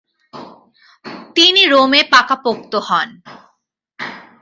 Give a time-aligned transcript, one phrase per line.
[1.35, 3.09] তিনি রোমে পাকাপোক্ত হন।